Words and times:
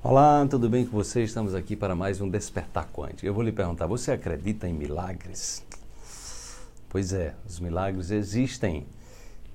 Olá, 0.00 0.46
tudo 0.48 0.70
bem 0.70 0.86
com 0.86 0.92
você? 0.92 1.24
Estamos 1.24 1.56
aqui 1.56 1.74
para 1.74 1.92
mais 1.92 2.20
um 2.20 2.30
Despertar 2.30 2.88
Quântico. 2.92 3.26
Eu 3.26 3.34
vou 3.34 3.42
lhe 3.42 3.50
perguntar: 3.50 3.88
você 3.88 4.12
acredita 4.12 4.68
em 4.68 4.72
milagres? 4.72 5.66
Pois 6.88 7.12
é, 7.12 7.34
os 7.44 7.58
milagres 7.58 8.12
existem. 8.12 8.86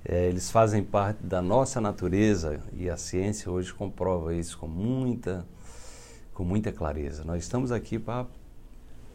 É, 0.04 0.28
eles 0.28 0.52
fazem 0.52 0.84
parte 0.84 1.24
da 1.24 1.42
nossa 1.42 1.80
natureza 1.80 2.60
e 2.74 2.90
a 2.90 2.98
ciência 2.98 3.50
hoje 3.50 3.74
comprova 3.74 4.36
isso 4.36 4.58
com 4.58 4.68
muita, 4.68 5.46
com 6.34 6.44
muita 6.44 6.74
clareza. 6.74 7.24
Nós 7.24 7.44
estamos 7.44 7.72
aqui 7.72 7.98
para 7.98 8.26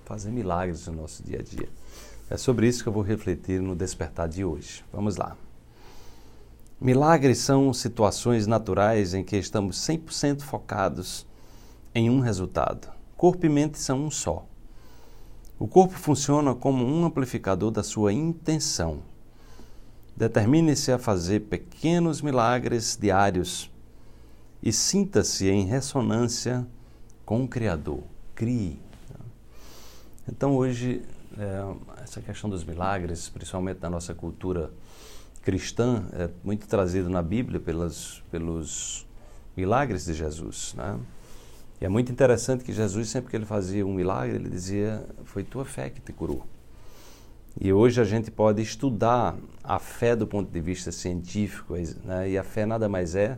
fazer 0.07 0.31
milagres 0.31 0.87
no 0.87 0.95
nosso 0.95 1.23
dia 1.23 1.41
a 1.41 1.43
dia. 1.43 1.69
É 2.31 2.39
sobre 2.39 2.67
isso 2.67 2.83
que 2.83 2.89
eu 2.89 2.93
vou 2.93 3.03
refletir 3.03 3.61
no 3.61 3.77
Despertar 3.77 4.31
de 4.31 4.47
hoje. 4.47 4.83
Vamos 4.91 5.17
lá. 5.17 5.37
Milagres 6.81 7.39
são 7.39 7.73
situações 7.73 8.47
naturais 8.47 9.13
em 9.13 9.25
que 9.25 9.37
estamos 9.37 9.79
100% 9.79 10.43
focados 10.43 11.27
em 11.93 12.09
um 12.09 12.21
resultado. 12.21 12.89
Corpo 13.17 13.45
e 13.45 13.49
mente 13.49 13.81
são 13.81 14.05
um 14.05 14.11
só. 14.13 14.47
O 15.59 15.67
corpo 15.67 15.95
funciona 15.95 16.55
como 16.55 16.87
um 16.87 17.05
amplificador 17.05 17.73
da 17.73 17.83
sua 17.83 18.13
intenção. 18.13 19.03
Determine-se 20.17 20.93
a 20.93 20.99
fazer 20.99 21.41
pequenos 21.41 22.23
milagres 22.23 22.97
diários 23.01 23.69
e 24.63 24.73
sinta-se 24.73 25.49
em 25.49 25.65
ressonância 25.65 26.65
com 27.27 27.43
o 27.43 27.49
Criador. 27.49 28.05
Crie. 28.37 28.81
Então, 30.29 30.55
hoje, 30.55 31.03
é, 31.37 32.03
essa 32.05 32.21
questão 32.21 32.49
dos 32.49 32.63
milagres, 32.63 33.29
principalmente 33.29 33.81
na 33.83 33.91
nossa 33.91 34.15
cultura 34.15 34.71
cristã, 35.41 36.05
é 36.13 36.29
muito 36.43 36.67
trazido 36.67 37.09
na 37.09 37.23
Bíblia 37.23 37.61
pelas, 37.61 38.23
pelos 38.31 39.07
milagres 39.57 40.05
de 40.05 40.15
Jesus. 40.15 40.75
Né? 40.77 40.99
E 41.81 41.85
é 41.85 41.89
muito 41.89 42.11
interessante 42.11 42.65
que 42.65 42.73
Jesus, 42.73 43.09
sempre 43.09 43.31
que 43.31 43.37
ele 43.37 43.47
fazia 43.47 43.87
um 43.87 43.95
milagre, 43.95 44.37
ele 44.37 44.49
dizia: 44.49 45.05
Foi 45.25 45.45
tua 45.45 45.65
fé 45.65 45.91
que 45.91 46.01
te 46.01 46.13
curou. 46.13 46.45
E 47.61 47.73
hoje 47.73 48.01
a 48.01 48.05
gente 48.05 48.31
pode 48.31 48.63
estudar 48.63 49.37
a 49.65 49.79
fé 49.79 50.15
do 50.15 50.27
ponto 50.27 50.51
de 50.51 50.61
vista 50.61 50.93
científico, 50.93 51.75
né? 52.05 52.31
e 52.31 52.39
a 52.39 52.45
fé 52.45 52.65
nada 52.65 52.89
mais 52.89 53.17
é 53.17 53.37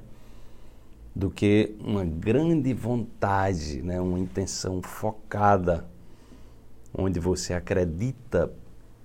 do 1.16 1.30
que 1.30 1.74
uma 1.80 2.04
grande 2.04 2.74
vontade, 2.74 3.80
né? 3.82 3.98
uma 3.98 4.18
intenção 4.18 4.82
focada, 4.82 5.86
onde 6.92 7.18
você 7.18 7.54
acredita 7.54 8.52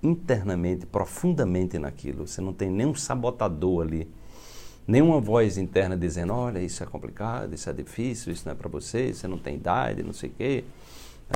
internamente, 0.02 0.86
profundamente 0.86 1.78
naquilo. 1.78 2.26
Você 2.26 2.40
não 2.40 2.52
tem 2.52 2.70
nenhum 2.70 2.94
sabotador 2.94 3.82
ali 3.82 4.08
nenhuma 4.86 5.20
voz 5.20 5.58
interna 5.58 5.96
dizendo, 5.96 6.32
olha, 6.32 6.60
isso 6.60 6.82
é 6.82 6.86
complicado, 6.86 7.54
isso 7.54 7.68
é 7.68 7.72
difícil, 7.72 8.32
isso 8.32 8.44
não 8.46 8.52
é 8.52 8.54
para 8.54 8.68
você, 8.68 9.12
você 9.12 9.26
não 9.26 9.38
tem 9.38 9.56
idade, 9.56 10.02
não 10.02 10.12
sei 10.12 10.30
o 10.30 10.32
quê. 10.32 10.64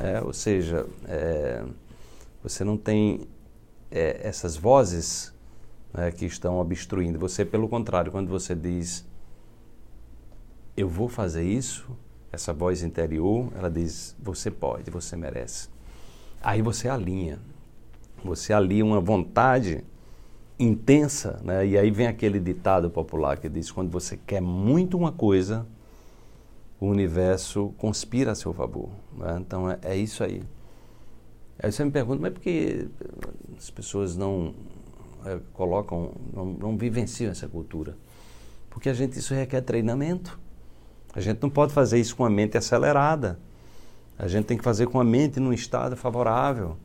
É, 0.01 0.21
ou 0.21 0.31
seja, 0.31 0.87
é, 1.05 1.63
você 2.41 2.63
não 2.63 2.77
tem 2.77 3.27
é, 3.89 4.21
essas 4.23 4.55
vozes 4.55 5.33
né, 5.93 6.11
que 6.11 6.25
estão 6.25 6.59
obstruindo. 6.59 7.19
Você, 7.19 7.43
pelo 7.43 7.67
contrário, 7.67 8.11
quando 8.11 8.29
você 8.29 8.55
diz, 8.55 9.05
eu 10.77 10.87
vou 10.87 11.09
fazer 11.09 11.43
isso, 11.43 11.85
essa 12.31 12.53
voz 12.53 12.81
interior, 12.83 13.51
ela 13.57 13.69
diz, 13.69 14.15
você 14.17 14.49
pode, 14.49 14.89
você 14.89 15.17
merece. 15.17 15.67
Aí 16.41 16.61
você 16.61 16.87
alinha. 16.87 17.39
Você 18.23 18.53
alinha 18.53 18.85
uma 18.85 18.99
vontade 18.99 19.83
intensa, 20.59 21.39
né? 21.43 21.65
E 21.65 21.77
aí 21.77 21.89
vem 21.89 22.07
aquele 22.07 22.39
ditado 22.39 22.89
popular 22.89 23.37
que 23.37 23.49
diz: 23.49 23.71
quando 23.71 23.89
você 23.89 24.17
quer 24.17 24.41
muito 24.41 24.97
uma 24.97 25.11
coisa, 25.11 25.65
o 26.79 26.87
universo 26.87 27.73
conspira 27.77 28.31
a 28.31 28.35
seu 28.35 28.53
favor. 28.53 28.89
Né? 29.17 29.37
Então 29.39 29.69
é, 29.69 29.79
é, 29.83 29.95
isso 29.95 30.23
aí. 30.23 30.41
Aí 31.61 31.71
você 31.71 31.85
me 31.85 31.91
pergunta, 31.91 32.21
mas 32.21 32.33
por 32.33 32.41
que 32.41 32.87
as 33.57 33.69
pessoas 33.69 34.17
não 34.17 34.53
é, 35.25 35.39
colocam, 35.53 36.11
não, 36.33 36.45
não 36.45 36.77
vivenciam 36.77 37.31
essa 37.31 37.47
cultura? 37.47 37.95
Porque 38.69 38.89
a 38.89 38.93
gente 38.93 39.19
isso 39.19 39.33
requer 39.33 39.61
treinamento. 39.61 40.39
A 41.13 41.19
gente 41.19 41.41
não 41.41 41.49
pode 41.49 41.73
fazer 41.73 41.99
isso 41.99 42.15
com 42.15 42.25
a 42.25 42.29
mente 42.29 42.57
acelerada. 42.57 43.37
A 44.17 44.27
gente 44.27 44.45
tem 44.45 44.57
que 44.57 44.63
fazer 44.63 44.87
com 44.87 44.99
a 44.99 45.03
mente 45.03 45.39
num 45.39 45.53
estado 45.53 45.95
favorável. 45.95 46.77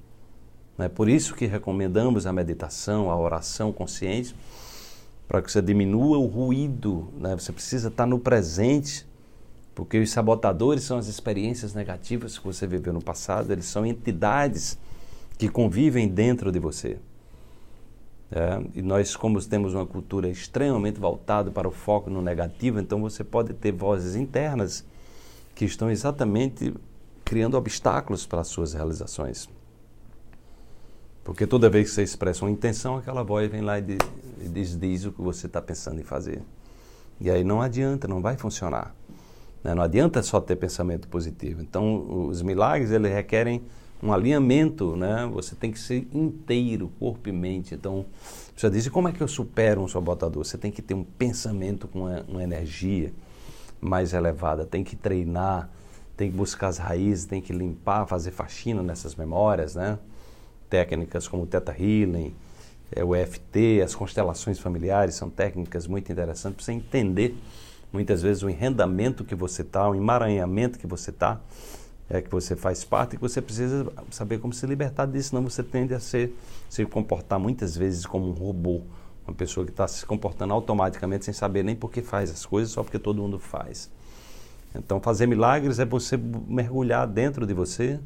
É 0.79 0.89
por 0.89 1.09
isso 1.09 1.35
que 1.35 1.47
recomendamos 1.47 2.27
a 2.27 2.33
meditação, 2.33 3.11
a 3.11 3.19
oração 3.19 3.73
consciente, 3.73 4.37
para 5.27 5.41
que 5.41 5.51
você 5.51 5.63
diminua 5.63 6.19
o 6.19 6.27
ruído. 6.27 7.09
Né? 7.19 7.35
Você 7.35 7.53
precisa 7.53 7.89
estar 7.89 8.07
no 8.07 8.19
presente, 8.19 9.07
porque 9.75 9.99
os 9.99 10.11
sabotadores 10.11 10.83
são 10.83 10.99
as 10.99 11.07
experiências 11.07 11.75
negativas 11.75 12.39
que 12.39 12.45
você 12.45 12.67
viveu 12.67 12.93
no 12.93 13.03
passado, 13.03 13.53
eles 13.53 13.65
são 13.65 13.87
entidades 13.87 14.79
que 15.39 15.49
convivem 15.49 16.09
dentro 16.09 16.53
de 16.53 16.59
você. 16.59 16.99
É, 18.31 18.61
e 18.75 18.83
nós, 18.83 19.15
como 19.15 19.41
temos 19.45 19.73
uma 19.75 19.87
cultura 19.87 20.29
extremamente 20.29 20.99
voltada 20.99 21.51
para 21.51 21.69
o 21.69 21.71
foco 21.71 22.11
no 22.11 22.21
negativo, 22.21 22.81
então 22.81 23.01
você 23.01 23.23
pode 23.23 23.55
ter 23.55 23.73
vozes 23.73 24.17
internas 24.17 24.85
que 25.55 25.65
estão 25.65 25.91
exatamente 25.91 26.75
criando 27.25 27.57
obstáculos 27.57 28.27
para 28.27 28.41
as 28.41 28.49
suas 28.49 28.73
realizações. 28.73 29.49
Porque 31.27 31.45
toda 31.45 31.69
vez 31.69 31.89
que 31.89 31.95
você 31.97 32.05
expressa 32.05 32.45
uma 32.45 32.53
intenção, 32.53 32.99
aquela 32.99 33.25
voz 33.25 33.51
vem 33.51 33.61
lá 33.61 33.81
e 33.81 33.83
diz, 33.83 34.79
diz, 34.79 35.05
o 35.07 35.11
que 35.11 35.21
você 35.21 35.49
está 35.49 35.61
pensando 35.61 36.01
em 36.01 36.05
fazer. 36.05 36.41
E 37.21 37.29
aí 37.29 37.43
não 37.43 37.61
adianta, 37.61 38.07
não 38.07 38.23
vai 38.23 38.37
funcionar. 38.37 38.95
Né? 39.65 39.75
Não 39.75 39.83
adianta 39.83 40.23
só 40.23 40.41
ter 40.41 40.55
pensamento 40.55 41.09
positivo. 41.09 41.61
Então, 41.61 42.29
os 42.29 42.43
milagres, 42.43 42.93
eles 42.93 43.13
requerem 43.13 43.61
um 44.01 44.13
alinhamento, 44.13 44.95
né? 44.95 45.29
Você 45.33 45.57
tem 45.57 45.73
que 45.73 45.81
ser 45.81 46.07
inteiro, 46.15 46.93
corpo 47.01 47.29
e 47.29 47.33
mente. 47.33 47.75
Então, 47.75 48.07
você 48.57 48.71
diz, 48.71 48.89
como 48.89 49.09
é 49.09 49.13
que 49.13 49.21
eu 49.21 49.27
supero 49.27 49.83
um 49.83 49.89
sabotador? 49.89 50.45
Você 50.45 50.57
tem 50.57 50.71
que 50.71 50.81
ter 50.81 50.95
um 50.95 51.03
pensamento 51.03 51.89
com 51.89 52.03
uma, 52.03 52.25
uma 52.29 52.43
energia 52.45 53.13
mais 53.81 54.13
elevada, 54.13 54.65
tem 54.65 54.85
que 54.85 54.95
treinar, 54.95 55.71
tem 56.17 56.31
que 56.31 56.37
buscar 56.37 56.69
as 56.69 56.79
raízes, 56.79 57.25
tem 57.25 57.41
que 57.41 57.53
limpar, 57.53 58.07
fazer 58.07 58.31
faxina 58.31 58.81
nessas 58.81 59.17
memórias, 59.17 59.75
né? 59.75 59.99
Técnicas 60.69 61.27
como 61.29 61.45
o 61.45 61.47
Theta 61.47 61.73
Healing, 61.73 62.35
é, 62.93 63.05
o 63.05 63.15
EFT, 63.15 63.83
as 63.85 63.95
constelações 63.95 64.59
familiares 64.59 65.15
são 65.15 65.29
técnicas 65.29 65.87
muito 65.87 66.11
interessantes 66.11 66.57
para 66.57 66.65
você 66.65 66.73
entender 66.73 67.37
muitas 67.93 68.23
vezes 68.23 68.43
o 68.43 68.51
enrendamento 68.51 69.25
que 69.25 69.35
você 69.35 69.63
está, 69.63 69.89
o 69.89 69.95
emaranhamento 69.95 70.79
que 70.79 70.87
você 70.87 71.11
está, 71.11 71.41
é, 72.09 72.21
que 72.21 72.31
você 72.31 72.55
faz 72.55 72.85
parte 72.85 73.15
e 73.15 73.17
que 73.17 73.23
você 73.23 73.43
precisa 73.43 73.91
saber 74.11 74.39
como 74.39 74.53
se 74.53 74.67
libertar 74.67 75.07
disso, 75.07 75.31
senão 75.31 75.43
você 75.43 75.63
tende 75.63 75.95
a 75.95 76.01
ser, 76.01 76.37
se 76.69 76.85
comportar 76.87 77.39
muitas 77.39 77.77
vezes 77.77 78.07
como 78.07 78.29
um 78.29 78.33
robô, 78.33 78.83
uma 79.27 79.35
pessoa 79.35 79.67
que 79.67 79.73
está 79.73 79.89
se 79.89 80.07
comportando 80.07 80.53
automaticamente 80.53 81.25
sem 81.25 81.35
saber 81.35 81.65
nem 81.65 81.75
por 81.75 81.91
que 81.91 82.03
faz 82.03 82.31
as 82.31 82.47
coisas, 82.47 82.73
só 82.73 82.83
porque 82.83 82.99
todo 82.99 83.21
mundo 83.21 83.39
faz. 83.39 83.91
Então, 84.75 85.01
fazer 85.01 85.27
milagres 85.27 85.79
é 85.79 85.85
você 85.85 86.17
mergulhar 86.17 87.07
dentro 87.07 87.47
de 87.47 87.55
você, 87.55 87.99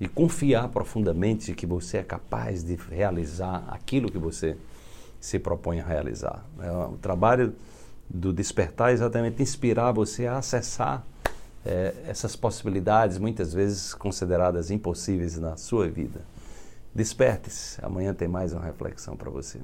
e 0.00 0.06
confiar 0.06 0.68
profundamente 0.68 1.54
que 1.54 1.66
você 1.66 1.98
é 1.98 2.02
capaz 2.02 2.62
de 2.62 2.74
realizar 2.74 3.64
aquilo 3.68 4.10
que 4.10 4.18
você 4.18 4.56
se 5.20 5.38
propõe 5.38 5.80
a 5.80 5.84
realizar. 5.84 6.44
É, 6.60 6.70
o 6.70 6.98
trabalho 6.98 7.54
do 8.08 8.32
despertar 8.32 8.90
é 8.90 8.92
exatamente 8.92 9.42
inspirar 9.42 9.92
você 9.92 10.26
a 10.26 10.38
acessar 10.38 11.04
é, 11.64 11.94
essas 12.06 12.36
possibilidades, 12.36 13.18
muitas 13.18 13.52
vezes 13.52 13.94
consideradas 13.94 14.70
impossíveis 14.70 15.38
na 15.38 15.56
sua 15.56 15.88
vida. 15.88 16.20
Desperte-se, 16.94 17.84
amanhã 17.84 18.14
tem 18.14 18.28
mais 18.28 18.52
uma 18.52 18.62
reflexão 18.62 19.16
para 19.16 19.30
você. 19.30 19.58